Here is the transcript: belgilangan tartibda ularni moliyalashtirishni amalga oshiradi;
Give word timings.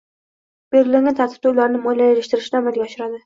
belgilangan 0.75 1.19
tartibda 1.19 1.51
ularni 1.53 1.83
moliyalashtirishni 1.85 2.61
amalga 2.63 2.87
oshiradi; 2.89 3.19